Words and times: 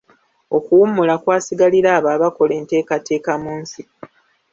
Okuwummula 0.57 1.13
kwasigalira 1.23 1.89
abo 1.97 2.09
abakola 2.15 2.53
enteekateeka 2.59 3.31
mu 3.43 3.53
nsi. 3.61 3.81